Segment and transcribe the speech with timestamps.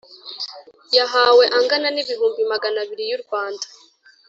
[0.97, 3.65] Yahawe angana n ibihumbi magana abiri y u Rwanda